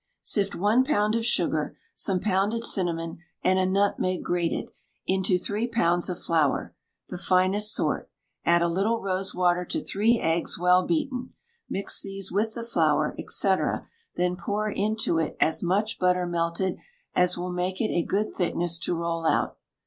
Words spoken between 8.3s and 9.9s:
add a little rose water to